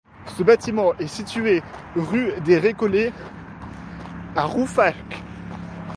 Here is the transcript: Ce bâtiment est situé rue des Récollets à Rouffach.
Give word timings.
Ce 0.35 0.41
bâtiment 0.41 0.97
est 0.97 1.05
situé 1.05 1.61
rue 1.95 2.33
des 2.43 2.57
Récollets 2.57 3.13
à 4.35 4.45
Rouffach. 4.45 4.95